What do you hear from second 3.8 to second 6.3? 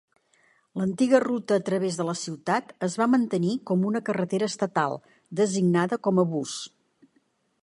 una carretera estatal, designada com